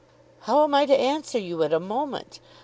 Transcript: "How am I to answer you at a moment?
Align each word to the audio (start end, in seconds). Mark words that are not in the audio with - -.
"How 0.39 0.63
am 0.63 0.73
I 0.73 0.87
to 0.87 0.99
answer 0.99 1.37
you 1.37 1.61
at 1.61 1.71
a 1.71 1.79
moment? 1.79 2.39